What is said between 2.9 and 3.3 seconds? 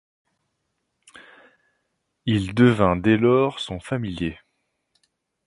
dès